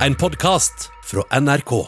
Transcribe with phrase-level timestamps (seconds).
[0.00, 1.86] En podkast fra NRK.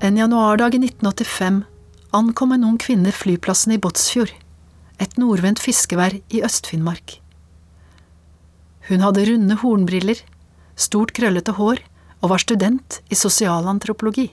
[0.00, 1.62] En januardag i 1985
[2.10, 4.32] ankom en ung kvinne flyplassen i Båtsfjord,
[5.02, 7.18] et nordvendt fiskevær i Øst-Finnmark.
[8.88, 10.20] Hun hadde runde hornbriller,
[10.76, 11.82] stort krøllete hår
[12.22, 14.30] og var student i sosialantropologi.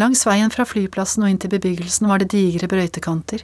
[0.00, 3.42] Langs veien fra flyplassen og inn til bebyggelsen var det digre brøytekanter,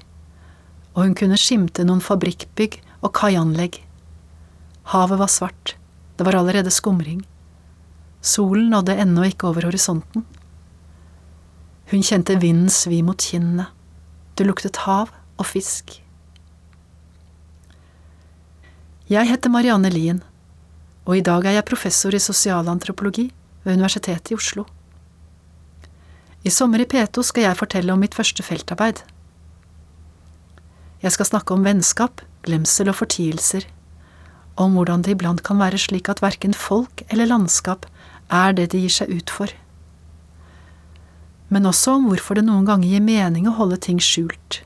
[0.94, 3.80] og hun kunne skimte noen fabrikkbygg og kaianlegg.
[4.92, 5.74] Havet var svart,
[6.16, 7.24] det var allerede skumring.
[8.24, 10.24] Solen nådde ennå ikke over horisonten.
[11.90, 13.68] Hun kjente vinden svi mot kinnene.
[14.36, 16.00] Det luktet hav og fisk.
[19.06, 20.22] Jeg heter Marianne Lien,
[21.06, 23.28] og i dag er jeg professor i sosialantropologi
[23.62, 24.64] ved Universitetet i Oslo.
[26.42, 29.04] I sommer i P2 skal jeg fortelle om mitt første feltarbeid.
[31.02, 33.66] Jeg skal snakke om vennskap, glemsel og fortielser,
[34.56, 37.86] om hvordan det iblant kan være slik at verken folk eller landskap
[38.32, 39.52] er det de gir seg ut for.
[41.50, 44.65] Men også om hvorfor det noen ganger gir mening å holde ting skjult.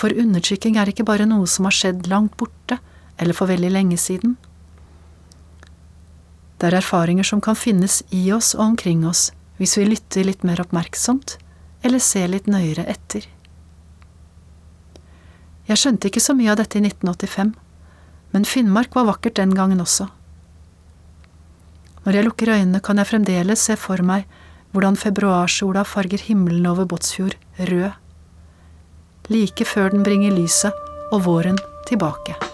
[0.00, 2.78] For undertrykking er ikke bare noe som har skjedd langt borte,
[3.20, 4.38] eller for veldig lenge siden.
[6.56, 10.44] Det er erfaringer som kan finnes i oss og omkring oss hvis vi lytter litt
[10.44, 11.34] mer oppmerksomt,
[11.84, 13.26] eller ser litt nøyere etter.
[15.68, 17.52] Jeg skjønte ikke så mye av dette i 1985,
[18.32, 20.08] men Finnmark var vakkert den gangen også.
[22.06, 24.24] Når jeg lukker øynene, kan jeg fremdeles se for meg
[24.72, 27.92] hvordan februarsola farger himmelen over Båtsfjord rød,
[29.30, 30.74] like før den bringer lyset
[31.12, 32.49] og våren tilbake.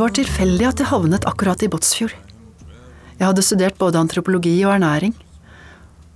[0.00, 2.14] Det var tilfeldig at jeg havnet akkurat i Båtsfjord.
[3.18, 5.12] Jeg hadde studert både antropologi og ernæring,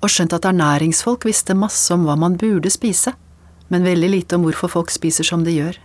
[0.01, 3.13] og skjønt at ernæringsfolk visste masse om hva man burde spise,
[3.69, 5.77] men veldig lite om hvorfor folk spiser som de gjør.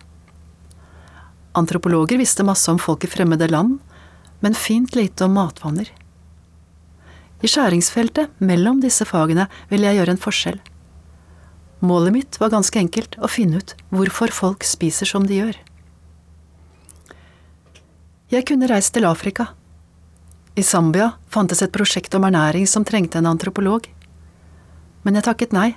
[1.59, 3.82] Antropologer visste masse om folk i fremmede land,
[4.40, 5.92] men fint lite om matvaner.
[7.44, 10.62] I skjæringsfeltet mellom disse fagene ville jeg gjøre en forskjell.
[11.84, 15.66] Målet mitt var ganske enkelt å finne ut hvorfor folk spiser som de gjør.
[18.29, 19.47] Jeg kunne reist til Afrika.
[20.53, 23.88] I Zambia fantes et prosjekt om ernæring som trengte en antropolog.
[25.01, 25.72] Men jeg takket nei.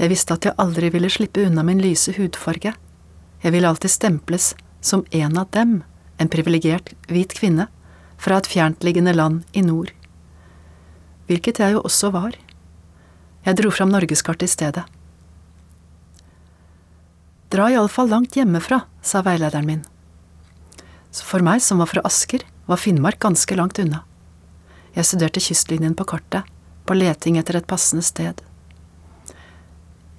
[0.00, 2.72] Jeg visste at jeg aldri ville slippe unna min lyse hudfarge.
[3.44, 5.84] Jeg ville alltid stemples som en av dem,
[6.18, 7.68] en privilegert hvit kvinne,
[8.18, 9.94] fra et fjerntliggende land i nord.
[11.30, 12.34] Hvilket jeg jo også var.
[13.46, 14.84] Jeg dro fram norgeskartet i stedet.
[17.54, 19.86] Dra iallfall langt hjemmefra, sa veilederen min.
[21.10, 24.04] Så for meg som var fra Asker, var Finnmark ganske langt unna.
[24.94, 26.46] Jeg studerte kystlinjen på kartet,
[26.86, 28.40] på leting etter et passende sted.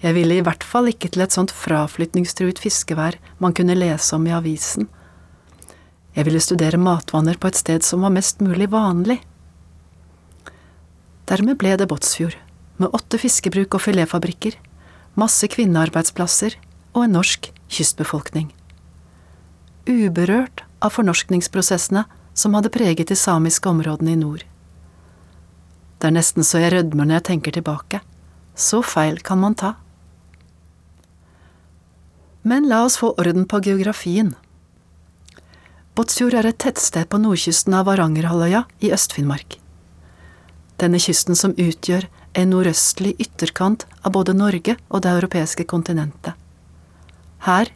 [0.02, 4.26] Jeg ville i hvert fall ikke til et sånt fraflytningstruet fiskevær man kunne lese om
[4.28, 4.88] i avisen.
[6.16, 9.20] Jeg ville studere matvaner på et sted som var mest mulig vanlig.
[11.30, 12.36] Dermed ble det Båtsfjord,
[12.82, 14.58] med åtte fiskebruk og filetfabrikker,
[15.16, 16.58] masse kvinnearbeidsplasser
[16.96, 18.50] og en norsk kystbefolkning.
[19.88, 22.04] Uberørt av fornorskningsprosessene
[22.34, 24.46] som hadde preget de samiske områdene i nord.
[26.02, 28.02] Det er nesten så jeg rødmer når jeg tenker tilbake.
[28.58, 29.76] Så feil kan man ta.
[32.42, 34.34] Men la oss få orden på geografien.
[35.94, 39.60] Båtsfjord er et tettsted på nordkysten av Varangerhalvøya i Øst-Finnmark.
[40.82, 46.34] Denne kysten som utgjør en nordøstlig ytterkant av både Norge og det europeiske kontinentet.
[47.46, 47.70] Her,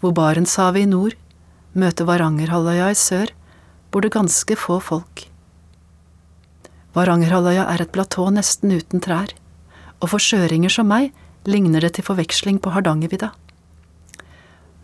[0.00, 1.14] hvor Barentshavet i nord
[1.74, 3.32] møter Varangerhalvøya i sør,
[3.90, 5.26] bor det ganske få folk.
[6.96, 9.32] Varangerhalvøya er et platå nesten uten trær,
[10.00, 11.12] og for sjøringer som meg
[11.48, 13.32] ligner det til forveksling på Hardangervidda.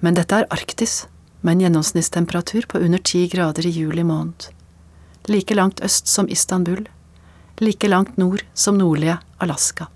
[0.01, 1.07] Men dette er Arktis,
[1.41, 4.49] med en gjennomsnittstemperatur på under ti grader i juli måned.
[5.29, 6.89] Like langt øst som Istanbul,
[7.61, 9.87] like langt nord som nordlige Alaska.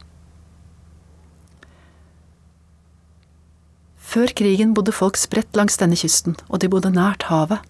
[4.12, 7.62] Før krigen bodde folk spredt langs denne kysten, og de bodde nært havet.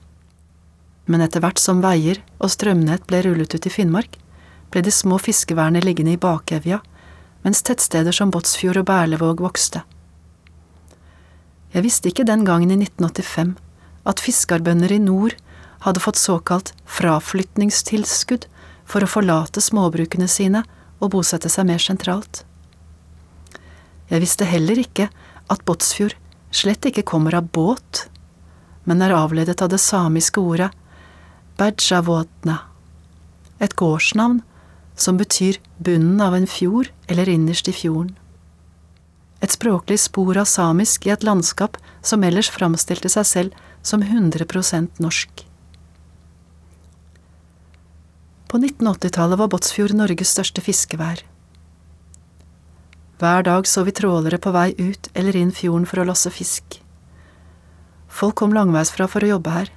[1.07, 4.17] Men etter hvert som veier og strømnett ble rullet ut i Finnmark,
[4.75, 6.81] ble de små fiskeværene liggende i bakevja,
[7.47, 9.85] mens tettsteder som Båtsfjord og Berlevåg vokste.
[11.73, 13.55] Jeg visste ikke den gangen i 1985
[14.11, 15.37] at fiskarbønder i nord
[15.87, 18.49] hadde fått såkalt fraflytningstilskudd
[18.89, 20.65] for å forlate småbrukene sine
[20.99, 22.43] og bosette seg mer sentralt.
[24.11, 25.09] Jeg visste heller ikke
[25.51, 26.19] at Båtsfjord
[26.53, 28.07] slett ikke kommer av båt,
[28.85, 30.71] men er avledet av det samiske ordet
[31.59, 32.59] Bajavotna,
[33.63, 34.41] et gårdsnavn
[34.97, 38.17] som betyr bunnen av en fjord eller innerst i fjorden.
[39.43, 45.03] Et språklig spor av samisk i et landskap som ellers framstilte seg selv som 100%
[45.03, 45.47] norsk.
[48.53, 51.25] På 1980-tallet var Båtsfjord Norges største fiskevær.
[53.23, 56.81] Hver dag så vi trålere på vei ut eller inn fjorden for å losse fisk.
[58.11, 59.69] Folk kom langveisfra for å jobbe her.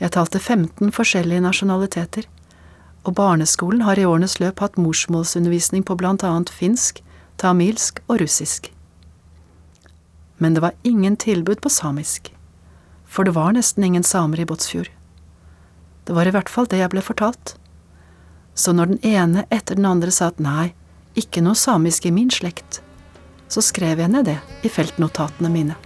[0.00, 2.26] Jeg talte 15 forskjellige nasjonaliteter,
[3.06, 6.98] og barneskolen har i årenes løp hatt morsmålsundervisning på blant annet finsk,
[7.38, 8.72] tamilsk og russisk.
[10.42, 12.32] Men det var ingen tilbud på samisk,
[13.06, 14.90] for det var nesten ingen samer i Båtsfjord.
[16.02, 17.54] Det var i hvert fall det jeg ble fortalt.
[18.58, 20.72] Så når den ene etter den andre sa at nei,
[21.20, 22.80] ikke noe samisk i min slekt,
[23.50, 25.76] så skrev jeg ned det i feltnotatene mine.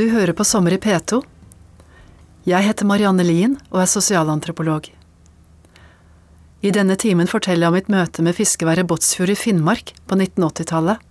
[0.00, 1.18] Du hører på Sommer i P2.
[2.48, 4.86] Jeg heter Marianne Lien og er sosialantropolog.
[6.64, 11.02] I denne timen forteller jeg om mitt møte med fiskeværet Båtsfjord i Finnmark på 1980-tallet,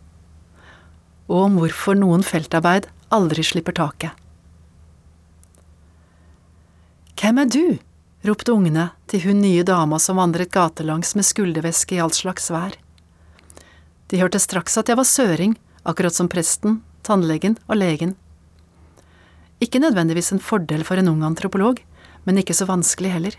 [1.30, 4.16] og om hvorfor noen feltarbeid aldri slipper taket.
[7.22, 7.78] Hvem er du?
[8.26, 12.74] ropte ungene til hun nye dama som vandret gatelangs med skulderveske i all slags vær.
[14.10, 15.54] De hørte straks at jeg var søring,
[15.86, 18.16] akkurat som presten, tannlegen og legen.
[19.60, 21.82] Ikke nødvendigvis en fordel for en ung antropolog,
[22.24, 23.36] men ikke så vanskelig heller.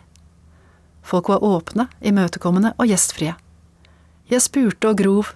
[1.03, 3.35] Folk var åpne, imøtekommende og gjestfrie.
[4.31, 5.33] Jeg spurte og grov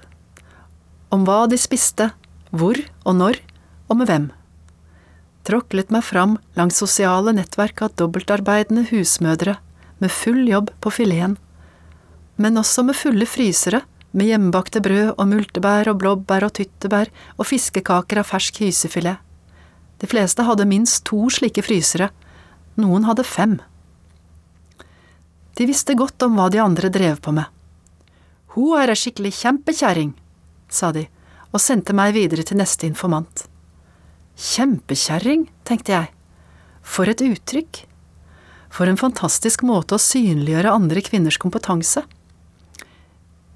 [1.15, 2.11] om hva de spiste,
[2.55, 3.41] hvor og når,
[3.89, 4.27] og med hvem.
[5.45, 9.59] Tråklet meg fram langs sosiale nettverk av dobbeltarbeidende husmødre
[10.01, 11.37] med full jobb på fileten,
[12.37, 13.83] men også med fulle frysere
[14.15, 19.19] med hjemmebakte brød og multebær og blåbær og tyttebær og fiskekaker av fersk hysefilet.
[20.05, 22.11] De fleste hadde minst to slike frysere,
[22.77, 23.55] noen hadde fem.
[25.57, 27.49] De visste godt om hva de andre drev på med.
[28.53, 30.11] Hun er ei skikkelig kjempekjerring,
[30.69, 31.07] sa de,
[31.57, 33.47] og sendte meg videre til neste informant.
[34.37, 36.13] Kjempekjerring, tenkte jeg.
[36.85, 37.87] For et uttrykk.
[38.69, 42.05] For en fantastisk måte å synliggjøre andre kvinners kompetanse.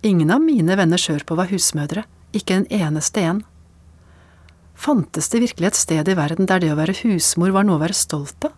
[0.00, 3.44] Ingen av mine venner sørpå var husmødre, ikke en eneste en.
[4.78, 7.82] Fantes det virkelig et sted i verden der det å være husmor var noe å
[7.82, 8.54] være stolt av?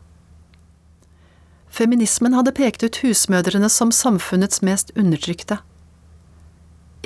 [1.71, 5.61] Feminismen hadde pekt ut husmødrene som samfunnets mest undertrykte.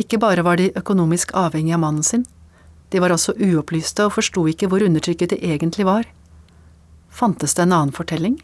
[0.00, 2.24] Ikke bare var de økonomisk avhengige av mannen sin,
[2.90, 6.08] de var også uopplyste og forsto ikke hvor undertrykket de egentlig var.
[7.14, 8.40] Fantes det en annen fortelling?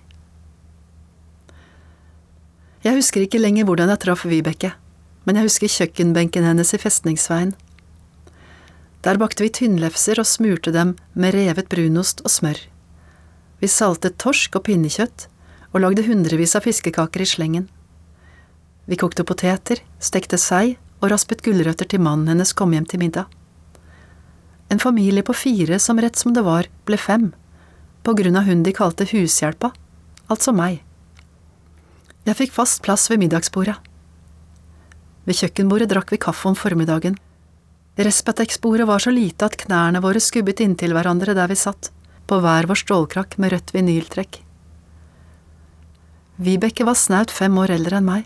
[2.86, 4.72] Jeg husker ikke lenger hvordan jeg traff Vibeke,
[5.26, 7.56] men jeg husker kjøkkenbenken hennes i Festningsveien.
[9.00, 12.58] Der bakte vi tynnlefser og smurte dem med revet brunost og smør.
[13.60, 15.26] Vi saltet torsk og pinnekjøtt
[15.72, 17.68] og lagde hundrevis av fiskekaker i slengen.
[18.84, 23.28] Vi kokte poteter, stekte sei og raspet gulrøtter til mannen hennes kom hjem til middag.
[24.70, 27.30] En familie på fire som rett som det var ble fem,
[28.04, 29.72] på grunn av hun de kalte hushjelpa,
[30.28, 30.82] altså meg.
[32.28, 33.78] Jeg fikk fast plass ved middagsbordet.
[35.24, 37.16] Ved kjøkkenbordet drakk vi kaffe om formiddagen.
[38.00, 41.90] Respatex-bordet var så lite at knærne våre skubbet inntil hverandre der vi satt,
[42.24, 44.38] på hver vår stålkrakk med rødt vinyltrekk.
[46.40, 48.24] Vibeke var snaut fem år eldre enn meg,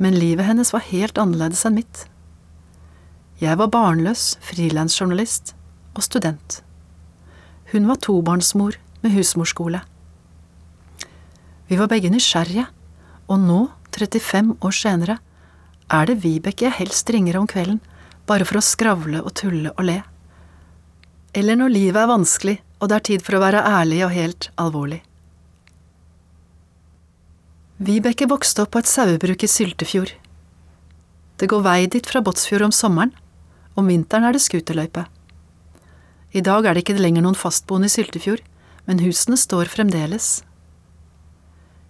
[0.00, 2.06] men livet hennes var helt annerledes enn mitt.
[3.42, 5.52] Jeg var barnløs, frilansjournalist
[5.92, 6.62] og student.
[7.74, 9.82] Hun var tobarnsmor med husmorskole.
[11.68, 12.64] Vi var begge nysgjerrige,
[13.28, 13.60] og nå,
[13.92, 15.20] 35 år senere,
[15.92, 17.82] er det Vibeke jeg helst ringer om kvelden,
[18.26, 20.00] bare for å skravle og tulle og le.
[21.32, 24.48] Eller når livet er vanskelig og det er tid for å være ærlig og helt
[24.58, 24.98] alvorlig.
[27.82, 30.10] Vibeke vokste opp på et sauebruk i Syltefjord.
[31.38, 33.14] Det går vei dit fra Båtsfjord om sommeren,
[33.78, 35.06] om vinteren er det skuterløype.
[36.34, 38.42] I dag er det ikke lenger noen fastboende i Syltefjord,
[38.90, 40.42] men husene står fremdeles.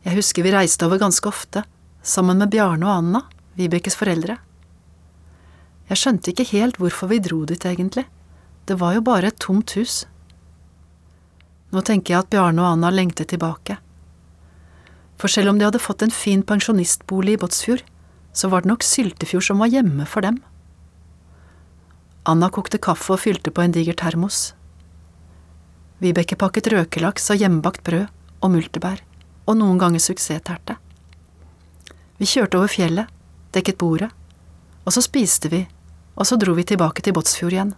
[0.04, 1.64] Jeg husker vi reiste over ganske ofte,
[2.04, 3.24] sammen med Bjarne og Anna,
[3.56, 4.36] Vibekes foreldre.
[5.90, 8.06] Jeg skjønte ikke helt hvorfor vi dro dit, egentlig.
[8.66, 10.04] Det var jo bare et tomt hus.
[11.72, 13.78] Nå tenker jeg at Bjarne og Anna lengtet tilbake.
[15.18, 17.84] For selv om de hadde fått en fin pensjonistbolig i Båtsfjord,
[18.32, 20.40] så var det nok Syltefjord som var hjemme for dem.
[22.28, 24.52] Anna kokte kaffe og fylte på en diger termos.
[26.02, 28.06] Vibeke pakket røkelaks og hjemmebakt brød
[28.42, 29.02] og multebær,
[29.46, 30.76] og noen ganger suksessterte.
[32.18, 33.10] Vi kjørte over fjellet,
[33.54, 34.10] dekket bordet,
[34.84, 35.64] og så spiste vi,
[36.14, 37.74] og så dro vi tilbake til Båtsfjord igjen.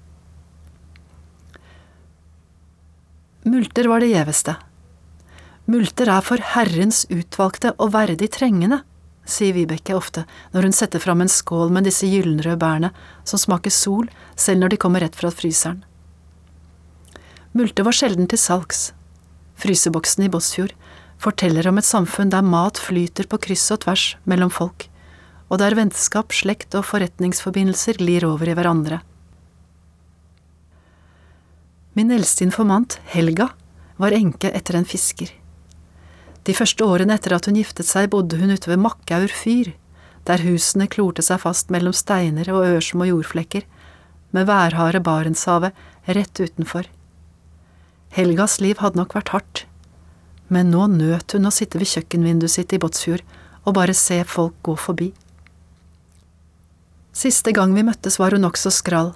[3.44, 4.56] Multer var det gjeveste.
[5.68, 8.82] Multer er for Herrens utvalgte og verdig trengende,
[9.24, 12.90] sier Vibeke ofte når hun setter fram en skål med disse gyllenrøde bærene
[13.24, 15.82] som smaker sol selv når de kommer rett fra fryseren.
[17.54, 18.90] Multer var sjelden til salgs.
[19.60, 20.74] Fryseboksen i Båtsfjord
[21.22, 24.88] forteller om et samfunn der mat flyter på kryss og tvers mellom folk,
[25.54, 28.98] og der vennskap, slekt og forretningsforbindelser glir over i hverandre.
[31.94, 33.52] Min eldste informant, Helga,
[34.02, 35.30] var enke etter en fisker.
[36.42, 39.70] De første årene etter at hun giftet seg, bodde hun ute ved Makkaur fyr,
[40.26, 43.62] der husene klorte seg fast mellom steiner og ørsmå jordflekker,
[44.34, 45.78] med værharde Barentshavet
[46.10, 46.90] rett utenfor.
[48.10, 49.66] Helgas liv hadde nok vært hardt,
[50.50, 53.22] men nå nøt hun å sitte ved kjøkkenvinduet sitt i Båtsfjord
[53.64, 55.14] og bare se folk gå forbi.
[57.14, 59.12] Siste gang vi møttes var hun nokså skral.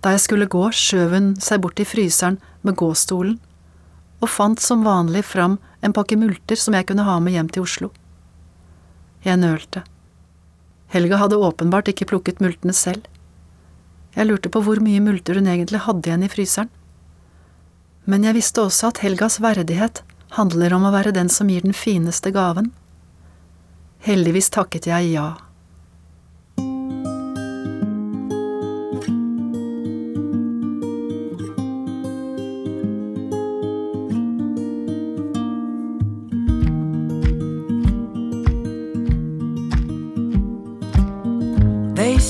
[0.00, 3.36] Da jeg skulle gå, skjøv hun seg bort til fryseren med gåstolen,
[4.22, 7.66] og fant som vanlig fram en pakke multer som jeg kunne ha med hjem til
[7.66, 7.90] Oslo.
[9.26, 9.84] Jeg nølte.
[10.94, 13.04] Helga hadde åpenbart ikke plukket multene selv.
[14.16, 16.72] Jeg lurte på hvor mye multer hun egentlig hadde igjen i fryseren.
[18.08, 20.02] Men jeg visste også at Helgas verdighet
[20.36, 22.72] handler om å være den som gir den fineste gaven.
[24.02, 25.28] Heldigvis takket jeg ja.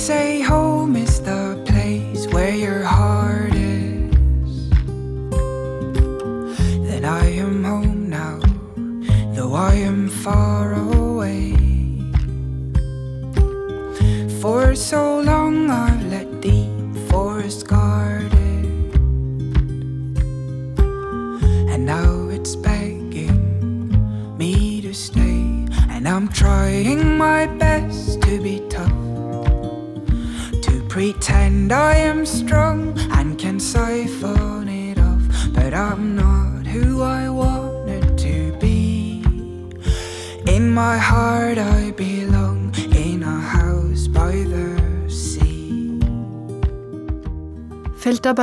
[0.02, 0.31] Say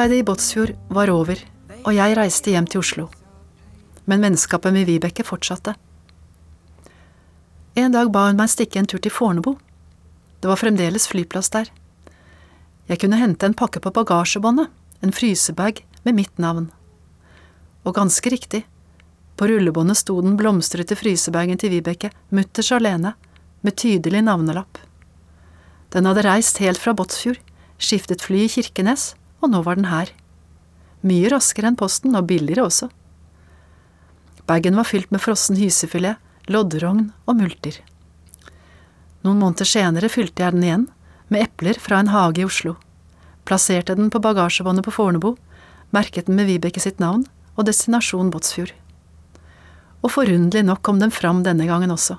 [0.10, 1.38] Feltarbeidet i Båtsfjord var over,
[1.86, 3.04] og jeg reiste hjem til Oslo.
[4.10, 5.76] Men vennskapet med Vibeke fortsatte.
[7.78, 9.52] En dag ba hun meg stikke en tur til Fornebu.
[10.42, 11.70] Det var fremdeles flyplass der.
[12.90, 14.72] Jeg kunne hente en pakke på bagasjebåndet,
[15.06, 16.72] en frysebag med mitt navn.
[17.86, 18.64] Og ganske riktig,
[19.38, 23.14] på rullebåndet sto den blomstrete frysebagen til Vibeke, mutters alene,
[23.62, 24.82] med tydelig navnelapp.
[25.94, 27.38] Den hadde reist helt fra Båtsfjord,
[27.78, 30.12] skiftet fly i Kirkenes, og nå var den her.
[31.06, 32.90] Mye raskere enn posten, og billigere også.
[34.50, 36.18] Bagen var fylt med frossen hysefilet,
[36.50, 37.78] lodderogn og multer.
[39.24, 40.86] Noen måneder senere fylte jeg den igjen,
[41.30, 42.74] med epler fra en hage i Oslo,
[43.46, 45.36] plasserte den på bagasjebåndet på Fornebu,
[45.94, 48.74] merket den med Vibeke sitt navn og destinasjon Båtsfjord.
[50.02, 52.18] Og forunderlig nok kom den fram denne gangen også.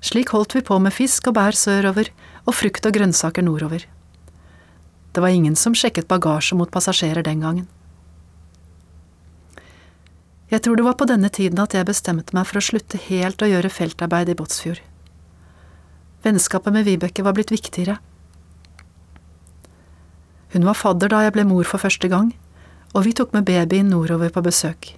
[0.00, 2.08] Slik holdt vi på med fisk og bær sørover
[2.46, 3.84] og frukt og grønnsaker nordover.
[5.12, 7.66] Det var ingen som sjekket bagasje mot passasjerer den gangen.
[10.50, 13.42] Jeg tror det var på denne tiden at jeg bestemte meg for å slutte helt
[13.42, 14.80] å gjøre feltarbeid i Båtsfjord.
[16.26, 17.96] Vennskapet med Vibeke var blitt viktigere.
[20.50, 22.32] Hun var fadder da jeg ble mor for første gang,
[22.90, 24.92] og vi tok med babyen nordover på besøk.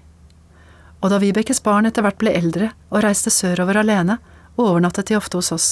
[1.05, 4.19] Og da Vibekes barn etter hvert ble eldre og reiste sørover alene,
[4.57, 5.69] overnattet de ofte hos oss.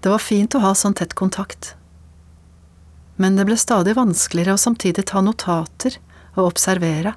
[0.00, 1.74] Det var fint å ha sånn tett kontakt.
[3.18, 5.98] Men det ble stadig vanskeligere å samtidig ta notater
[6.36, 7.16] og observere.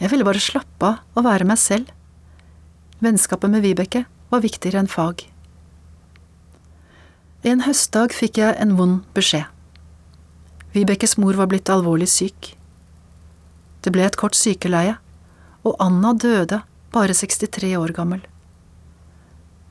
[0.00, 1.92] Jeg ville bare slappe av og være meg selv.
[3.04, 5.26] Vennskapet med Vibeke var viktigere enn fag.
[7.46, 9.44] En høstdag fikk jeg en vond beskjed.
[10.74, 12.54] Vibekes mor var blitt alvorlig syk.
[13.84, 14.96] Det ble et kort sykeleie,
[15.62, 16.62] og Anna døde,
[16.92, 18.24] bare 63 år gammel.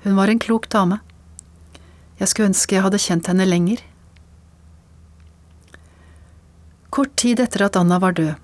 [0.05, 1.01] Hun var en klok dame.
[2.20, 3.82] Jeg skulle ønske jeg hadde kjent henne lenger.
[6.95, 8.37] Kort tid etter at Anna var død,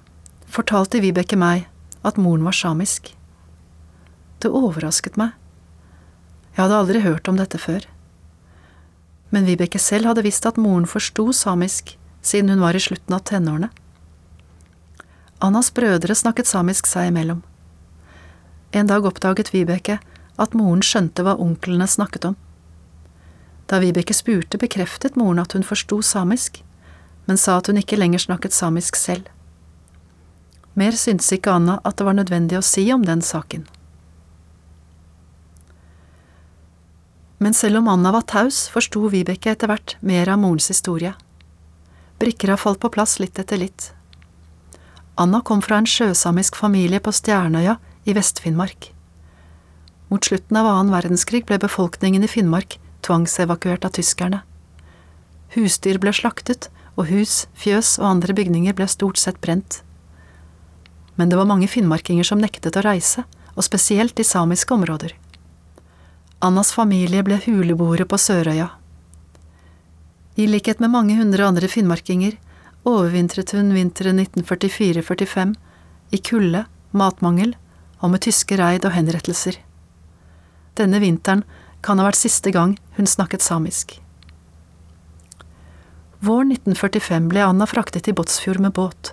[0.52, 1.70] fortalte Vibeke meg
[2.04, 3.14] at moren var samisk.
[4.44, 5.30] Det overrasket meg.
[6.58, 7.86] Jeg hadde aldri hørt om dette før.
[9.32, 13.24] Men Vibeke selv hadde visst at moren forsto samisk siden hun var i slutten av
[13.30, 13.70] tenårene.
[15.40, 17.40] Annas brødre snakket samisk seg imellom.
[18.76, 20.02] En dag oppdaget Vibeke
[20.36, 22.36] at moren skjønte hva onklene snakket om.
[23.72, 26.60] Da Vibeke spurte, bekreftet moren at hun forsto samisk,
[27.26, 29.28] men sa at hun ikke lenger snakket samisk selv.
[30.74, 33.66] Mer syntes ikke Anna at det var nødvendig å si om den saken.
[37.42, 41.16] Men selv om Anna var taus, forsto Vibeke etter hvert mer av morens historie.
[42.22, 43.90] Brikker har falt på plass litt etter litt.
[45.18, 48.92] Anna kom fra en sjøsamisk familie på Stjernøya i Vest-Finnmark.
[50.14, 54.44] Mot slutten av annen verdenskrig ble befolkningen i Finnmark tvangsevakuert av tyskerne.
[55.56, 59.82] Husdyr ble slaktet, og hus, fjøs og andre bygninger ble stort sett brent.
[61.16, 65.16] Men det var mange finnmarkinger som nektet å reise, og spesielt i samiske områder.
[66.42, 68.70] Annas familie ble huleboere på Sørøya.
[70.40, 72.38] I likhet med mange hundre andre finnmarkinger
[72.88, 75.56] overvintret hun vinteren 1944–45
[76.16, 77.54] i kulde, matmangel
[78.02, 79.60] og med tyske reid og henrettelser.
[80.80, 81.44] Denne vinteren
[81.86, 84.00] kan ha vært siste gang hun snakket samisk.
[86.22, 89.10] Våren 1945 ble Anna fraktet til Båtsfjord med båt,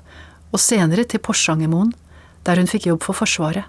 [0.53, 1.95] og senere til Porsangermoen,
[2.45, 3.65] der hun fikk jobb for Forsvaret.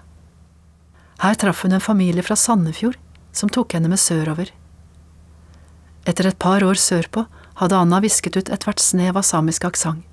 [1.24, 2.98] Her traff hun en familie fra Sandefjord
[3.32, 4.52] som tok henne med sørover.
[6.04, 7.24] Etter et par år sørpå
[7.62, 10.04] hadde Anna visket ut ethvert snev av samisk aksent.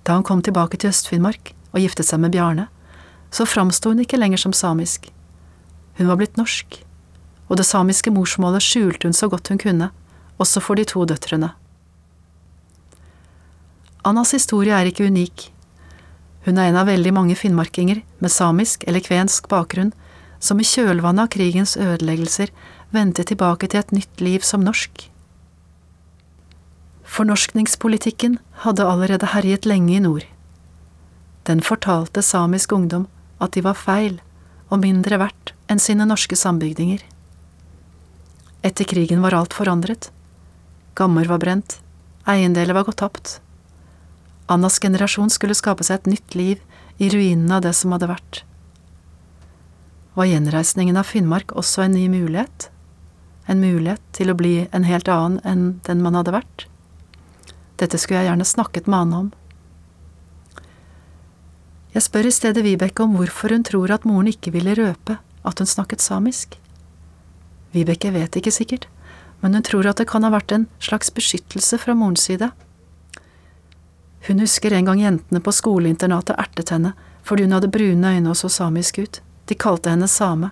[0.00, 2.70] Da hun kom tilbake til Øst-Finnmark og giftet seg med Bjarne,
[3.28, 5.10] så framsto hun ikke lenger som samisk.
[6.00, 6.80] Hun var blitt norsk,
[7.52, 9.92] og det samiske morsmålet skjulte hun så godt hun kunne,
[10.40, 11.52] også for de to døtrene.
[14.08, 15.50] Annas historie er ikke unik.
[16.46, 19.90] Hun er en av veldig mange finnmarkinger med samisk eller kvensk bakgrunn
[20.40, 22.52] som i kjølvannet av krigens ødeleggelser
[22.94, 25.02] vendte tilbake til et nytt liv som norsk.
[27.08, 30.24] Fornorskningspolitikken hadde allerede herjet lenge i nord.
[31.48, 33.08] Den fortalte samisk ungdom
[33.44, 34.20] at de var feil
[34.68, 37.02] og mindre verdt enn sine norske sambygdinger.
[38.64, 40.08] Etter krigen var alt forandret.
[40.96, 41.78] Gammer var brent,
[42.28, 43.36] eiendeler var gått tapt.
[44.48, 46.62] Annas generasjon skulle skape seg et nytt liv
[46.98, 48.42] i ruinene av det som hadde vært.
[50.16, 52.70] Var gjenreisningen av Finnmark også en ny mulighet?
[53.46, 56.64] En mulighet til å bli en helt annen enn den man hadde vært?
[57.78, 59.28] Dette skulle jeg gjerne snakket med Anne om.
[61.94, 65.60] Jeg spør i stedet Vibeke om hvorfor hun tror at moren ikke ville røpe at
[65.60, 66.56] hun snakket samisk.
[67.76, 68.88] Vibeke vet ikke sikkert,
[69.42, 72.50] men hun tror at det kan ha vært en slags beskyttelse fra morens side.
[74.26, 76.94] Hun husker en gang jentene på skoleinternatet ertet henne
[77.28, 80.48] fordi hun hadde brune øyne og så samisk ut, de kalte henne same.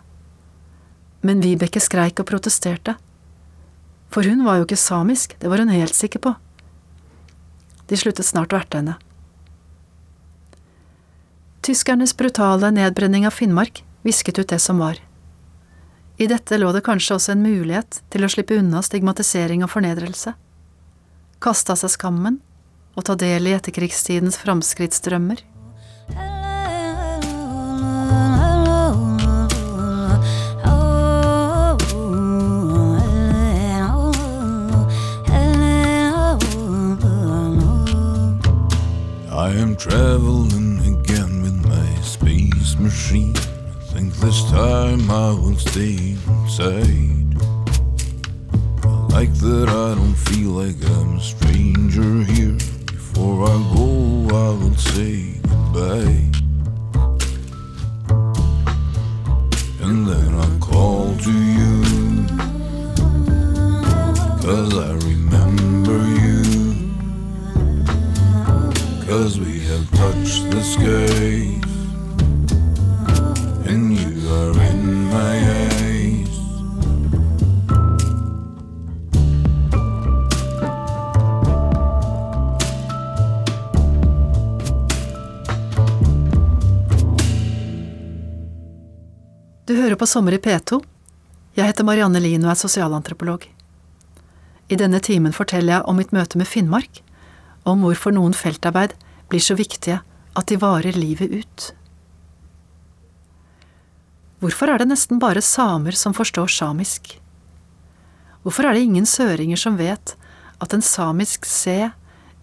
[1.25, 2.99] Men Vibeke skreik og protesterte.
[4.13, 6.35] For hun var jo ikke samisk, det var hun helt sikker på.
[7.89, 8.99] De sluttet snart å erte henne.
[11.65, 15.01] Tyskernes brutale nedbrenning av Finnmark visket ut det som var.
[16.17, 20.37] I dette lå det kanskje også en mulighet til å slippe unna stigmatisering og fornedrelse.
[21.43, 22.39] Kasta seg skammen
[22.97, 25.45] og ta del i etterkrigstidens framskrittsdrømmer.
[39.47, 43.37] I am traveling again with my space machine.
[43.37, 47.37] I think this time I will stay inside.
[48.83, 52.76] I like that I don't feel like I'm a stranger here.
[53.17, 53.87] Before I go,
[54.29, 56.21] I will say goodbye.
[59.81, 61.73] And then I call to you.
[64.45, 66.43] Cause I remember you.
[69.07, 71.65] Cause we have touched the skies
[73.67, 75.46] And you are in my
[90.07, 90.79] Sommer i P2.
[91.57, 93.47] Jeg heter Marianne Lien og er sosialantropolog.
[94.71, 97.01] I denne timen forteller jeg om mitt møte med Finnmark,
[97.65, 98.95] og om hvorfor noen feltarbeid
[99.31, 100.01] blir så viktige
[100.37, 101.67] at de varer livet ut.
[104.43, 107.17] Hvorfor er det nesten bare samer som forstår samisk?
[108.45, 110.15] Hvorfor er det ingen søringer som vet
[110.63, 111.89] at en samisk C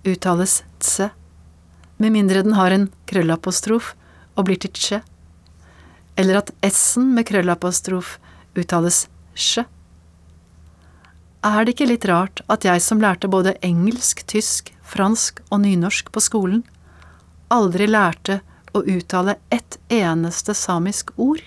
[0.04, 1.12] uttales tse,
[2.02, 3.94] med mindre den har en krøllapostrof
[4.36, 5.04] og blir til tsje?
[6.16, 8.18] Eller at s-en med krøllapostrof
[8.58, 9.64] uttales sj.
[11.44, 16.12] Er det ikke litt rart at jeg som lærte både engelsk, tysk, fransk og nynorsk
[16.14, 16.62] på skolen,
[17.52, 18.40] aldri lærte
[18.74, 21.42] å uttale ett eneste samisk ord?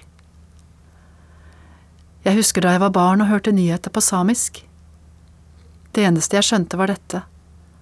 [2.26, 4.61] Jeg husker da jeg var barn og hørte nyheter på samisk.
[5.94, 7.22] Det eneste jeg skjønte var dette,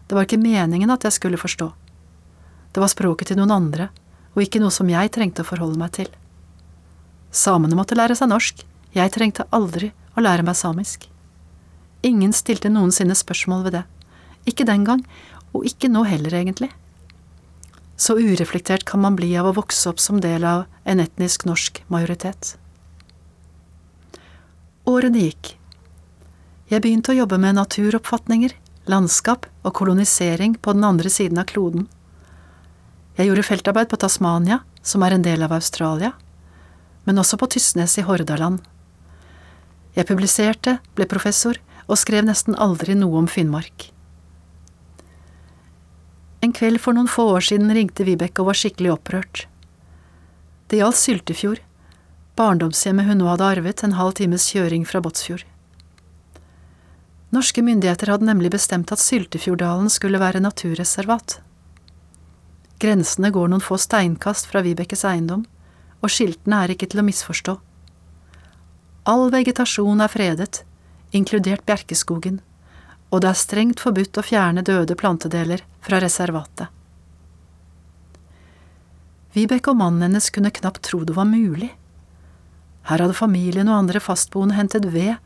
[0.06, 1.70] det var ikke meningen at jeg skulle forstå.
[2.74, 3.88] Det var språket til noen andre,
[4.34, 6.10] og ikke noe som jeg trengte å forholde meg til.
[7.34, 8.62] Samene måtte lære seg norsk,
[8.94, 11.08] jeg trengte aldri å lære meg samisk.
[12.06, 13.84] Ingen stilte noensinne spørsmål ved det,
[14.46, 15.02] ikke den gang,
[15.54, 16.70] og ikke nå heller, egentlig.
[17.96, 21.80] Så ureflektert kan man bli av å vokse opp som del av en etnisk norsk
[21.90, 22.54] majoritet.
[24.90, 25.54] Årene gikk.
[26.70, 28.54] Jeg begynte å jobbe med naturoppfatninger,
[28.90, 31.86] landskap og kolonisering på den andre siden av kloden.
[33.16, 36.12] Jeg gjorde feltarbeid på Tasmania, som er en del av Australia,
[37.04, 38.60] men også på Tysnes i Hordaland.
[39.94, 43.90] Jeg publiserte, ble professor og skrev nesten aldri noe om Finnmark.
[46.44, 49.46] En kveld for noen få år siden ringte Vibeke og var skikkelig opprørt.
[50.68, 51.62] Det gjaldt Syltefjord,
[52.36, 55.46] barndomshjemmet hun nå hadde arvet en halv times kjøring fra Båtsfjord.
[57.34, 61.38] Norske myndigheter hadde nemlig bestemt at Syltefjorddalen skulle være naturreservat.
[62.82, 65.46] Grensene går noen få steinkast fra Vibekes eiendom,
[66.04, 67.56] og skiltene er ikke til å misforstå.
[69.08, 70.62] All vegetasjon er fredet,
[71.16, 72.40] inkludert bjerkeskogen,
[73.12, 76.68] og det er strengt forbudt å fjerne døde plantedeler fra reservatet.
[79.34, 81.72] Vibeke og mannen hennes kunne knapt tro det var mulig.
[82.86, 85.16] Her hadde familien og andre fastboende hentet ved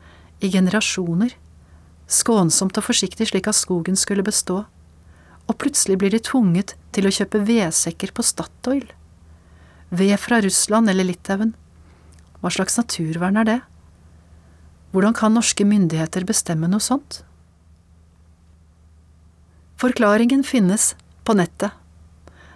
[0.41, 1.35] i generasjoner,
[2.09, 4.63] skånsomt og forsiktig slik at skogen skulle bestå,
[5.49, 8.87] og plutselig blir de tvunget til å kjøpe vedsekker på Statoil.
[9.89, 11.55] Ved fra Russland eller Litauen.
[12.39, 13.59] Hva slags naturvern er det?
[14.93, 17.23] Hvordan kan norske myndigheter bestemme noe sånt?
[19.79, 21.71] Forklaringen finnes på nettet.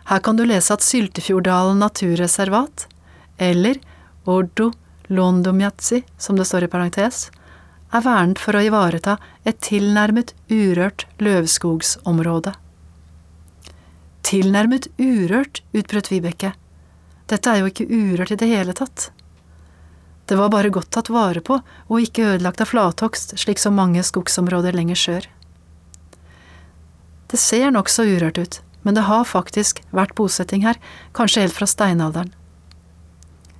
[0.10, 2.88] Her kan du lese at Syltefjorddalen naturreservat,
[3.38, 3.80] eller
[4.26, 4.72] Ordo
[5.08, 7.30] Londomjatsi, som det står i parentes,
[7.93, 12.56] er vernet for å ivareta et tilnærmet urørt løvskogsområde.
[14.24, 16.54] Tilnærmet urørt, utbrøt Vibeke.
[17.34, 19.08] Dette er jo ikke urørt i det hele tatt.
[20.30, 24.04] Det var bare godt tatt vare på og ikke ødelagt av flathogst, slik som mange
[24.06, 25.26] skogsområder lenger sør.
[27.34, 30.78] Det ser nokså urørt ut, men det har faktisk vært bosetting her,
[31.17, 32.30] kanskje helt fra steinalderen.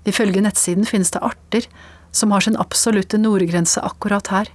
[0.06, 1.66] Ifølge nettsiden finnes det arter
[2.14, 4.52] som har sin absolutte nordgrense akkurat her.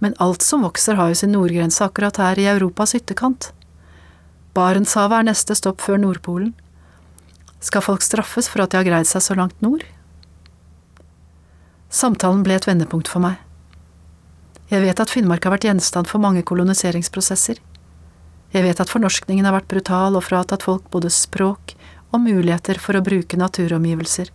[0.00, 3.50] Men alt som vokser har jo sin nordgrense akkurat her i Europas ytterkant.
[4.56, 6.54] Barentshavet er neste stopp før Nordpolen.
[7.66, 9.82] Skal folk straffes for at de har greid seg så langt nord?
[11.90, 13.40] Samtalen ble et vendepunkt for meg.
[14.70, 17.58] Jeg vet at Finnmark har vært gjenstand for mange koloniseringsprosesser.
[18.54, 21.74] Jeg vet at fornorskningen har vært brutal og fratatt folk både språk
[22.14, 24.30] og muligheter for å bruke naturomgivelser.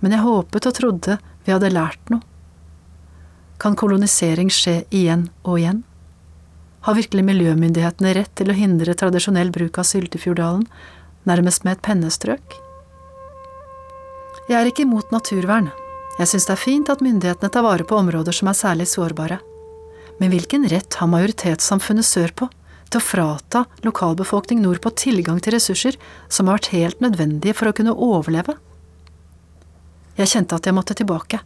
[0.00, 2.24] Men jeg håpet og trodde vi hadde lært noe.
[3.60, 5.82] Kan kolonisering skje igjen og igjen?
[6.86, 10.64] Har virkelig miljømyndighetene rett til å hindre tradisjonell bruk av Syltefjorddalen
[11.28, 12.56] nærmest med et pennestrøk.
[14.50, 15.70] Jeg er ikke imot naturvern.
[16.18, 19.38] Jeg syns det er fint at myndighetene tar vare på områder som er særlig sårbare.
[20.20, 22.50] Men hvilken rett har majoritetssamfunnet sørpå
[22.90, 25.96] til å frata lokalbefolkning nordpå tilgang til ressurser
[26.28, 28.56] som har vært helt nødvendige for å kunne overleve?
[30.18, 31.40] Jeg kjente at jeg måtte tilbake.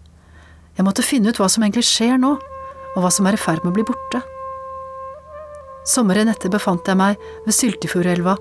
[0.75, 2.33] Jeg måtte finne ut hva som egentlig skjer nå,
[2.95, 4.25] og hva som er i ferd med å bli borte.
[5.87, 8.39] Sommeren etter befant jeg meg ved Syltefjordelva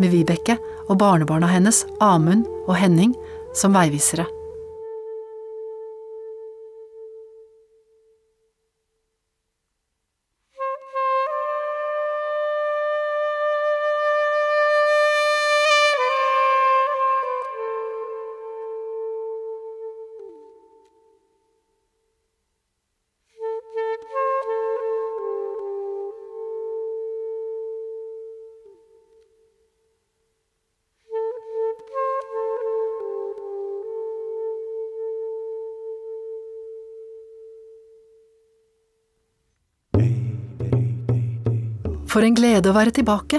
[0.00, 3.16] med Vibeke og barnebarna hennes, Amund og Henning,
[3.56, 4.26] som veivisere.
[42.12, 43.38] For en glede å være tilbake.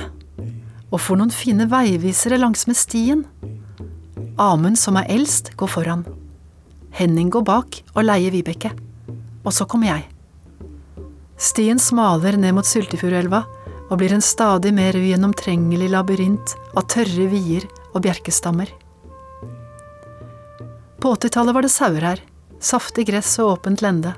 [0.90, 3.22] Og for noen fine veivisere langsmed stien.
[4.42, 6.02] Amund, som er eldst, går foran.
[6.94, 8.72] Henning går bak og leier Vibeke.
[9.46, 10.08] Og så kommer jeg.
[11.38, 13.44] Stien smaler ned mot Syltefjordelva
[13.92, 18.74] og blir en stadig mer ugjennomtrengelig labyrint av tørre vier og bjerkestammer.
[20.98, 22.26] På 80-tallet var det sauer her,
[22.58, 24.16] saftig gress og åpent lende.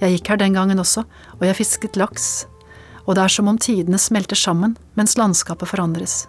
[0.00, 1.04] Jeg gikk her den gangen også,
[1.36, 2.46] og jeg fisket laks,
[3.06, 6.26] og det er som om tidene smelter sammen mens landskapet forandres.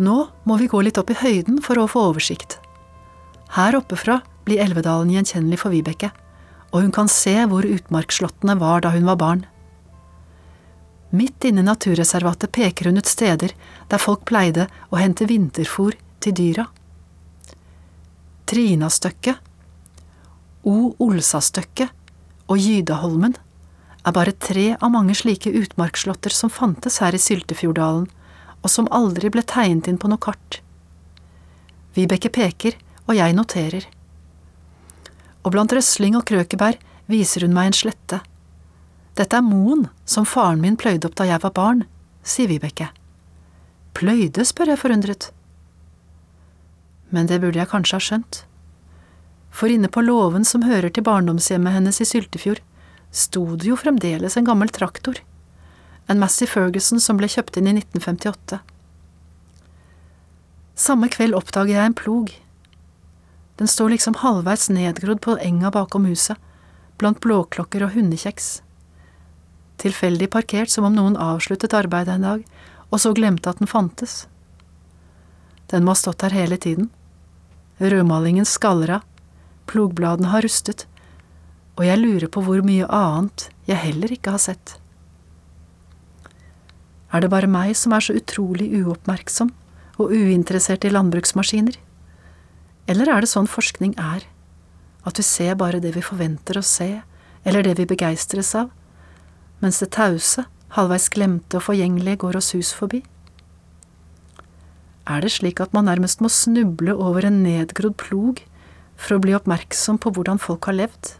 [0.00, 0.16] Nå
[0.48, 2.56] må vi gå litt opp i høyden for å få oversikt.
[3.52, 6.12] Her oppe fra blir Elvedalen gjenkjennelig for Vibeke,
[6.70, 9.42] og hun kan se hvor utmarksslåttene var da hun var barn.
[11.10, 13.52] Midt inne i naturreservatet peker hun ut steder
[13.90, 16.68] der folk pleide å hente vinterfôr til dyra.
[18.46, 19.42] Trinastøkket,
[20.60, 20.92] O.
[21.00, 21.88] Olsastøkket
[22.52, 23.32] og Gydaholmen
[24.06, 28.06] er bare tre av mange slike utmarksslåtter som fantes her i Syltefjorddalen,
[28.60, 30.60] og som aldri ble tegnet inn på noe kart.
[31.96, 32.76] Vibeke peker,
[33.08, 33.88] og jeg noterer.
[35.44, 36.78] Og blant røsling og krøkebær
[37.10, 38.20] viser hun meg en slette.
[39.18, 41.84] Dette er moen som faren min pløyde opp da jeg var barn,
[42.22, 42.92] sier Vibeke.
[43.96, 45.32] Pløyde, spør jeg forundret
[47.10, 48.42] men det burde jeg kanskje ha skjønt.
[49.50, 52.62] For inne på låven som hører til barndomshjemmet hennes i Syltefjord,
[53.10, 55.18] sto det jo fremdeles en gammel traktor,
[56.06, 58.60] en Massey Ferguson som ble kjøpt inn i 1958.
[60.80, 62.32] Samme kveld oppdager jeg en plog.
[63.60, 66.38] Den står liksom halvveis nedgrodd på enga bakom huset,
[66.96, 68.60] blant blåklokker og hundekjeks.
[69.80, 72.46] Tilfeldig parkert som om noen avsluttet arbeidet en dag,
[72.90, 74.24] og så glemte at den fantes.
[75.70, 76.90] Den må ha stått her hele tiden.
[77.80, 79.04] Rødmalingen skaller av,
[79.70, 80.86] plogbladene har rustet,
[81.78, 84.76] og jeg lurer på hvor mye annet jeg heller ikke har sett.
[87.10, 89.50] Er det bare meg som er så utrolig uoppmerksom
[90.00, 91.78] og uinteressert i landbruksmaskiner?
[92.90, 94.24] Eller er det sånn forskning er,
[95.06, 97.00] at vi ser bare det vi forventer å se,
[97.44, 98.70] eller det vi begeistres av,
[99.60, 103.02] mens det tause, halvveis glemte og forgjengelige går oss hus forbi?
[105.10, 108.44] Er det slik at man nærmest må snuble over en nedgrodd plog
[109.00, 111.16] for å bli oppmerksom på hvordan folk har levd?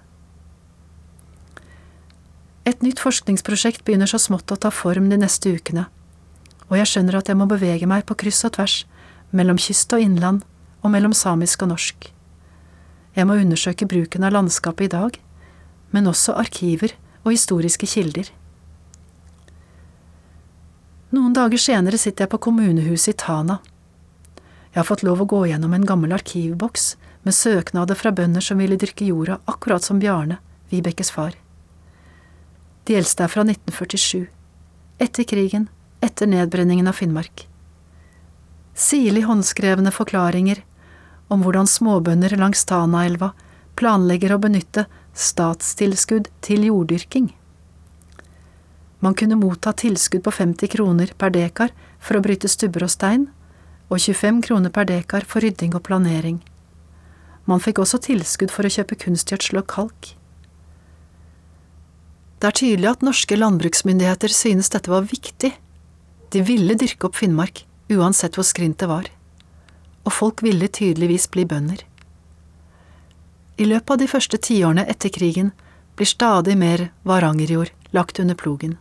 [2.68, 5.86] Et nytt forskningsprosjekt begynner så smått å ta form de neste ukene,
[6.68, 8.82] og jeg skjønner at jeg må bevege meg på kryss og tvers
[9.36, 10.44] mellom kyst og innland
[10.82, 12.10] og mellom samisk og norsk.
[13.16, 15.16] Jeg må undersøke bruken av landskapet i dag,
[15.90, 16.94] men også arkiver
[17.24, 18.30] og historiske kilder.
[21.10, 23.58] Noen dager senere sitter jeg på kommunehuset i Tana.
[24.70, 26.92] Jeg har fått lov å gå gjennom en gammel arkivboks
[27.26, 30.38] med søknader fra bønder som ville dyrke jorda akkurat som Bjarne,
[30.70, 31.34] Vibekes far.
[32.84, 34.26] De eldste er fra 1947,
[34.98, 35.68] etter krigen,
[36.00, 37.46] etter nedbrenningen av Finnmark.
[38.74, 40.62] Sirlig håndskrevne forklaringer
[41.30, 43.32] om hvordan småbønder langs Tanaelva
[43.78, 47.30] planlegger å benytte statstilskudd til jorddyrking.
[49.00, 53.28] Man kunne motta tilskudd på 50 kroner per dekar for å bryte stubber og stein,
[53.88, 56.38] og 25 kroner per dekar for rydding og planering.
[57.48, 60.12] Man fikk også tilskudd for å kjøpe kunstgjødsel og kalk.
[62.40, 65.50] Det er tydelig at norske landbruksmyndigheter synes dette var viktig.
[66.32, 69.10] De ville dyrke opp Finnmark, uansett hvor skrint det var.
[70.08, 71.84] Og folk ville tydeligvis bli bønder.
[73.60, 75.52] I løpet av de første tiårene etter krigen
[76.00, 78.78] blir stadig mer varangerjord lagt under plogen.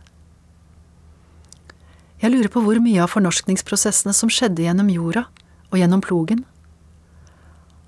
[2.20, 5.26] Jeg lurer på hvor mye av fornorskningsprosessene som skjedde gjennom jorda
[5.68, 6.46] og gjennom plogen.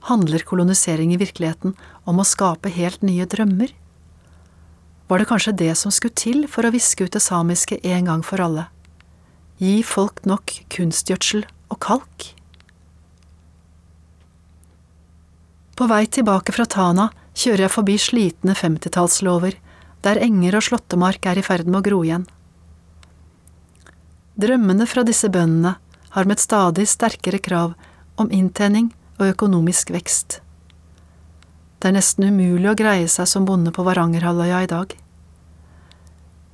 [0.09, 1.73] Handler kolonisering i virkeligheten
[2.05, 3.73] om å skape helt nye drømmer?
[5.13, 8.23] Var det kanskje det som skulle til for å viske ut det samiske en gang
[8.25, 8.63] for alle?
[9.61, 12.31] Gi folk nok kunstgjødsel og kalk?
[15.77, 19.59] På vei tilbake fra Tana kjører jeg forbi slitne femtitallslåver,
[20.01, 22.25] der enger og slåttemark er i ferd med å gro igjen.
[24.41, 25.75] Drømmene fra disse bøndene
[26.17, 27.77] har et stadig sterkere krav
[28.17, 30.41] om inntjening og økonomisk vekst.
[31.85, 35.02] Det er nesten umulig å greie seg som bonde på Varangerhalvøya i dag.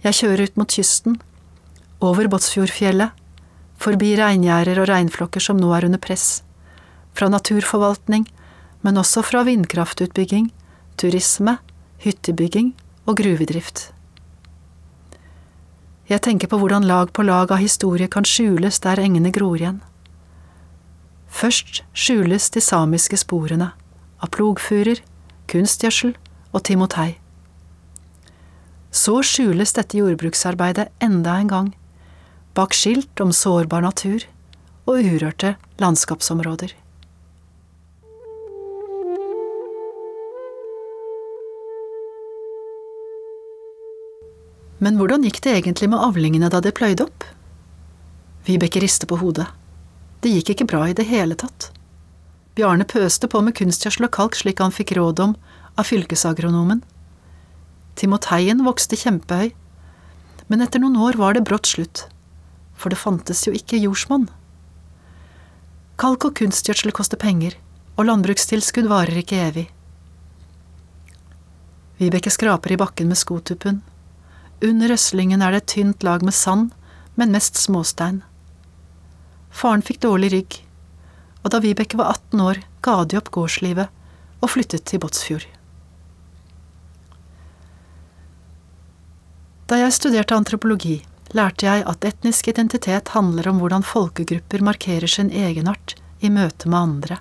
[0.05, 1.17] Jeg kjører ut mot kysten,
[1.99, 3.11] over Båtsfjordfjellet,
[3.79, 6.45] forbi reingjerder og reinflokker som nå er under press,
[7.19, 8.29] fra naturforvaltning,
[8.87, 10.53] men også fra vindkraftutbygging,
[10.99, 11.57] turisme,
[12.05, 12.73] hyttebygging
[13.11, 13.89] og gruvedrift.
[16.09, 19.83] Jeg tenker på hvordan lag på lag av historie kan skjules der engene gror igjen.
[21.29, 23.73] Først skjules de samiske sporene,
[24.23, 25.03] av plogfurer,
[25.51, 26.15] kunstgjødsel
[26.55, 27.19] og timotei.
[28.91, 31.71] Så skjules dette jordbruksarbeidet enda en gang,
[32.55, 34.25] bak skilt om sårbar natur
[34.89, 36.73] og urørte landskapsområder.
[44.79, 47.25] Men hvordan gikk det egentlig med avlingene da de pløyde opp?
[48.47, 49.49] Vibeke rister på hodet.
[50.23, 51.71] Det gikk ikke bra i det hele tatt.
[52.59, 55.35] Bjarne pøste på med kunstgjødsel og kalk slik han fikk råd om
[55.79, 56.81] av fylkesagronomen.
[57.99, 59.51] Timoteien vokste kjempehøy,
[60.49, 62.05] men etter noen år var det brått slutt,
[62.79, 64.29] for det fantes jo ikke jordsmonn.
[65.99, 67.57] Kalk og kunstgjødsel koster penger,
[67.99, 69.67] og landbrukstilskudd varer ikke evig.
[71.99, 73.83] Vibeke skraper i bakken med skotuppen.
[74.63, 76.71] Under røslingen er det et tynt lag med sand,
[77.19, 78.23] men mest småstein.
[79.51, 80.61] Faren fikk dårlig rygg,
[81.43, 83.91] og da Vibeke var 18 år, ga de opp gårdslivet
[84.39, 85.58] og flyttet til Båtsfjord.
[89.69, 91.03] Da jeg studerte antropologi,
[91.37, 95.93] lærte jeg at etnisk identitet handler om hvordan folkegrupper markerer sin egenart
[96.25, 97.19] i møte med andre.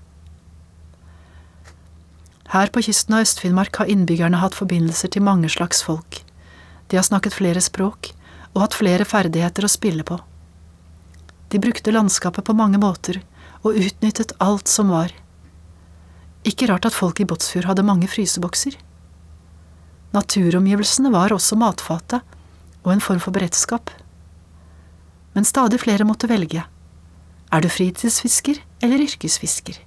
[2.54, 6.22] Her på kysten av Øst-Finnmark har innbyggerne hatt forbindelser til mange slags folk.
[6.88, 8.14] De har snakket flere språk
[8.54, 10.16] og hatt flere ferdigheter å spille på.
[11.52, 13.20] De brukte landskapet på mange måter
[13.60, 15.12] og utnyttet alt som var.
[16.48, 18.80] Ikke rart at folk i Båtsfjord hadde mange frysebokser.
[20.16, 22.37] Naturomgivelsene var også matfatet
[22.86, 23.92] og en form for beredskap.
[25.34, 26.64] Men stadig flere måtte velge.
[27.52, 29.80] Er du fritidsfisker eller yrkesfisker?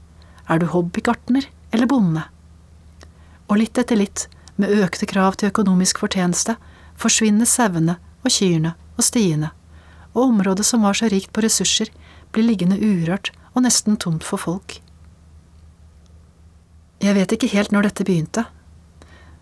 [0.48, 2.22] Er du hobbygartner eller bonde?
[3.50, 4.28] Og litt etter litt,
[4.60, 6.56] med økte krav til økonomisk fortjeneste,
[7.00, 9.50] forsvinner sauene og kyrne og stiene,
[10.12, 11.88] og området som var så rikt på ressurser,
[12.32, 14.78] blir liggende urørt og nesten tomt for folk.
[17.00, 18.44] Jeg vet ikke helt når dette begynte,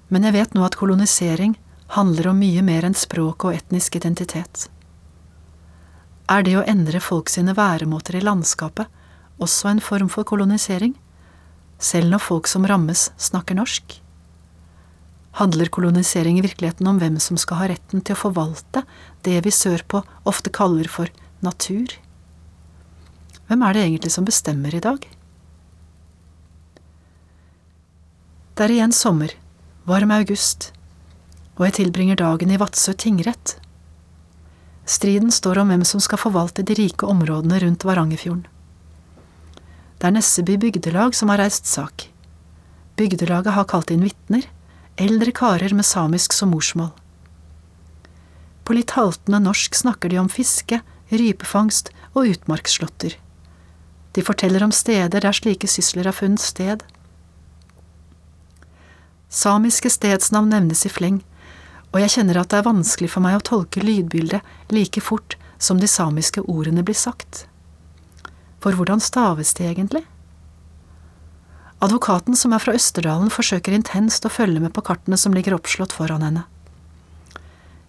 [0.09, 1.57] men jeg vet nå at kolonisering
[1.95, 4.67] handler om mye mer enn språk og etnisk identitet.
[6.29, 8.91] Er det å endre folk sine væremåter i landskapet
[9.41, 10.93] også en form for kolonisering,
[11.79, 13.97] selv når folk som rammes, snakker norsk?
[15.39, 18.83] Handler kolonisering i virkeligheten om hvem som skal ha retten til å forvalte
[19.25, 21.09] det vi sørpå ofte kaller for
[21.41, 21.95] natur?
[23.49, 25.07] Hvem er det egentlig som bestemmer i dag?
[28.59, 29.33] Det er igjen sommer,
[29.89, 30.73] varm august,
[31.59, 33.57] og jeg tilbringer dagen i Vadsø tingrett.
[34.89, 38.47] Striden står om hvem som skal forvalte de rike områdene rundt Varangerfjorden.
[39.99, 42.07] Det er Nesseby bygdelag som har reist sak.
[42.97, 44.47] Bygdelaget har kalt inn vitner,
[44.97, 46.93] eldre karer med samisk som morsmål.
[48.65, 53.17] På litt haltende norsk snakker de om fiske, rypefangst og utmarksslåtter.
[54.15, 56.85] De forteller om steder der slike sysler har funnet sted.
[59.29, 61.21] Samiske stedsnavn nevnes i fleng,
[61.93, 65.81] og jeg kjenner at det er vanskelig for meg å tolke lydbildet like fort som
[65.81, 67.47] de samiske ordene blir sagt.
[68.63, 70.05] For hvordan staves de egentlig?
[71.81, 75.95] Advokaten som er fra Østerdalen forsøker intenst å følge med på kartene som ligger oppslått
[75.95, 76.45] foran henne.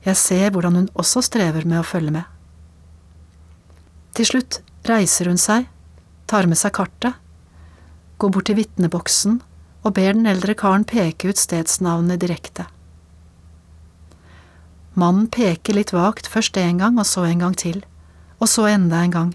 [0.06, 2.26] Jeg ser hvordan hun også strever med å følge med.
[4.16, 5.68] Til slutt reiser hun seg,
[6.30, 7.18] tar med seg kartet,
[8.22, 9.40] går bort til vitneboksen
[9.84, 12.68] og ber den eldre karen peke ut stedsnavnet direkte.
[15.00, 17.84] Mannen peker litt vagt, først en gang og så en gang til,
[18.42, 19.30] og så enda en gang.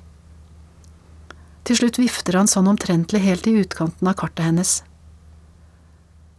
[1.65, 4.73] Til slutt vifter han sånn omtrentlig helt i utkanten av kartet hennes.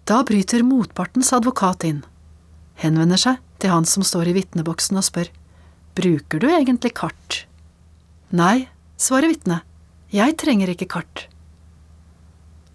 [0.06, 2.04] Da bryter motpartens advokat inn,
[2.78, 5.32] henvender seg til han som står i vitneboksen og spør,
[5.98, 7.40] bruker du egentlig kart?
[8.30, 8.67] Nei,
[9.02, 9.65] svarer vitnet,
[10.13, 11.26] jeg trenger ikke kart.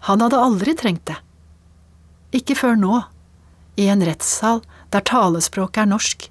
[0.09, 1.15] Han hadde aldri trengt det.
[2.35, 2.99] Ikke før nå,
[3.79, 4.59] i en rettssal
[4.91, 6.27] der talespråket er norsk,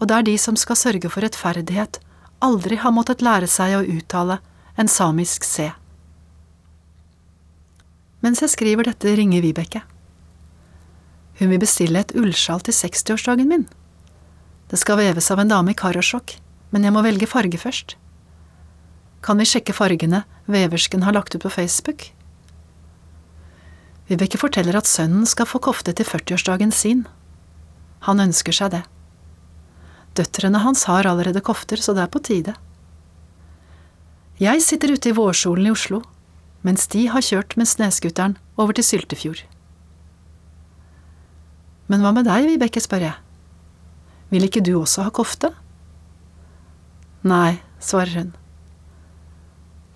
[0.00, 2.00] og der de som skal sørge for rettferdighet,
[2.44, 4.40] aldri har måttet lære seg å uttale
[4.76, 5.70] en samisk C.
[8.24, 9.82] Mens jeg skriver dette, ringer Vibeke.
[11.38, 13.66] Hun vil bestille et ullsjal til 60-årsdagen min.
[14.70, 16.36] Det skal veves av en dame i Karasjok,
[16.72, 17.96] men jeg må velge farge først.
[19.24, 22.10] Kan vi sjekke fargene veversken har lagt ut på Facebook?
[24.08, 27.06] Vibeke forteller at sønnen skal få kofte til 40-årsdagen sin.
[28.04, 28.82] Han ønsker seg det.
[30.14, 32.54] Døtrene hans har allerede kofter, så det er på tide.
[34.38, 36.02] Jeg sitter ute i vårsolen i Oslo,
[36.66, 39.42] mens de har kjørt med snøscooteren over til Syltefjord.
[41.90, 43.18] Men hva med deg, Vibeke, spør jeg.
[44.32, 45.52] Vil ikke du også ha kofte?
[47.26, 48.34] Nei, svarer hun.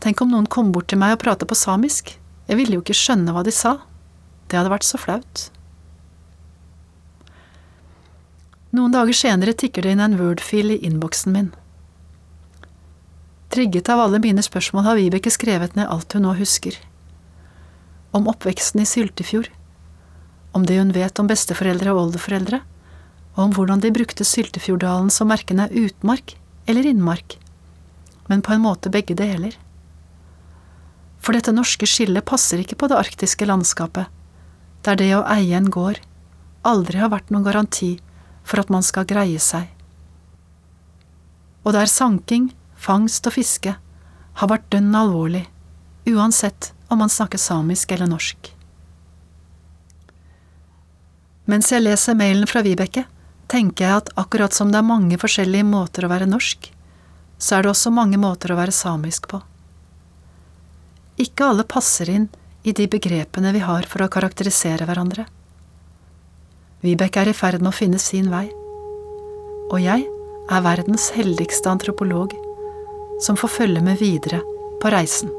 [0.03, 2.15] Tenk om noen kom bort til meg og pratet på samisk,
[2.49, 3.79] jeg ville jo ikke skjønne hva de sa,
[4.49, 5.49] det hadde vært så flaut.
[8.69, 11.53] Noen dager senere tikker det inn en Word-fil i innboksen min.
[13.49, 16.75] Trigget av alle mine spørsmål har Vibeke skrevet ned alt hun nå husker.
[18.13, 19.49] Om oppveksten i Syltefjord,
[20.53, 22.61] om det hun vet om besteforeldre og oldeforeldre,
[23.39, 26.35] og om hvordan de brukte Syltefjorddalen som verken er utmark
[26.69, 27.39] eller innmark,
[28.29, 29.57] men på en måte begge deler.
[31.25, 34.13] For dette norske skillet passer ikke på det arktiske landskapet,
[34.85, 36.03] der det å eie en gård
[36.69, 37.95] aldri har vært noen garanti
[38.49, 39.69] for at man skal greie seg.
[41.67, 43.75] Og der sanking, fangst og fiske
[44.41, 45.45] har vært dønn alvorlig,
[46.09, 48.55] uansett om man snakker samisk eller norsk.
[51.49, 53.05] Mens jeg leser mailen fra Vibeke,
[53.49, 56.71] tenker jeg at akkurat som det er mange forskjellige måter å være norsk,
[57.39, 59.41] så er det også mange måter å være samisk på.
[61.19, 62.29] Ikke alle passer inn
[62.69, 65.25] i de begrepene vi har for å karakterisere hverandre.
[66.79, 68.47] Vibeke er i ferd med å finne sin vei.
[69.69, 70.05] Og jeg
[70.49, 72.37] er verdens heldigste antropolog
[73.25, 74.39] som får følge med videre
[74.79, 75.31] på reisen.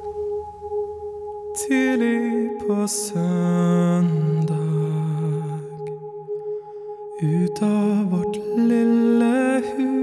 [1.60, 4.56] Tidlig på søndag
[7.22, 10.00] ut av vårt lille hus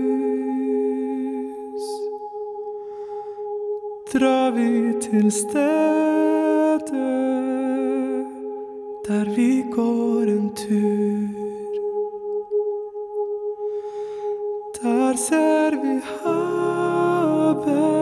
[4.13, 4.73] drar vi
[5.05, 5.77] til stedet
[9.09, 11.26] der vi går en tur.
[15.17, 17.96] Ser vi havet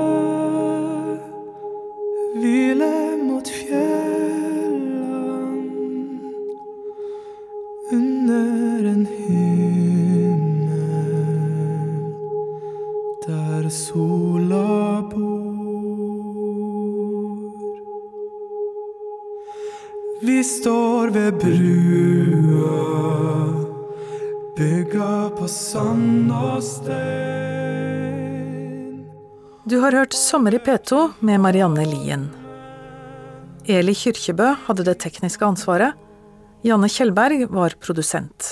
[30.34, 32.24] Sommer i P2 med Marianne Lien.
[33.70, 35.94] Eli Kyrkjebø hadde det tekniske ansvaret.
[36.66, 38.48] Janne Kjellberg var produsent.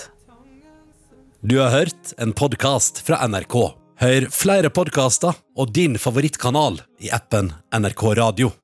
[1.43, 3.59] Du har hørt en podkast fra NRK.
[3.99, 8.55] Hør flere podkaster og din favorittkanal i appen NRK Radio.